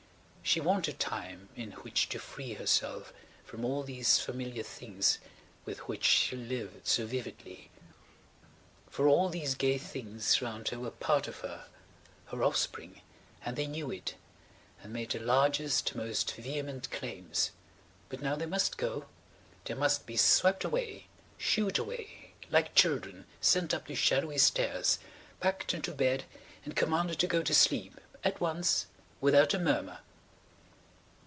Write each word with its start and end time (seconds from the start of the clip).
She 0.43 0.59
wanted 0.59 0.99
time 0.99 1.47
in 1.55 1.71
which 1.73 2.09
to 2.09 2.19
free 2.19 2.55
herself 2.55 3.13
from 3.45 3.63
all 3.63 3.83
these 3.83 4.19
familiar 4.19 4.63
things 4.63 5.19
with 5.63 5.87
which 5.87 6.03
she 6.03 6.35
lived 6.35 6.85
so 6.87 7.05
vividly. 7.05 7.69
For 8.89 9.07
all 9.07 9.29
these 9.29 9.55
gay 9.55 9.77
things 9.77 10.41
round 10.41 10.67
her 10.69 10.79
were 10.79 10.91
part 10.91 11.29
of 11.29 11.37
her–her 11.39 12.43
offspring–and 12.43 13.55
they 13.55 13.65
knew 13.67 13.91
it 13.91 14.15
and 14.83 14.91
made 14.91 15.11
the 15.11 15.19
largest, 15.19 15.95
most 15.95 16.33
vehement 16.35 16.91
claims. 16.91 17.51
But 18.09 18.21
now 18.21 18.35
they 18.35 18.47
must 18.47 18.77
go. 18.77 19.05
They 19.63 19.75
must 19.75 20.05
be 20.05 20.17
swept 20.17 20.65
away, 20.65 21.07
shooed 21.37 21.77
away–like 21.79 22.75
children, 22.75 23.25
sent 23.39 23.73
up 23.73 23.87
the 23.87 23.95
shadowy 23.95 24.37
stairs, 24.39 24.99
packed 25.39 25.73
into 25.73 25.93
bed, 25.93 26.25
and 26.65 26.75
commanded 26.75 27.19
to 27.19 27.27
go 27.27 27.41
to 27.41 27.53
sleep–at 27.53 28.41
once–without 28.41 29.53
a 29.53 29.59
murmur! 29.59 29.99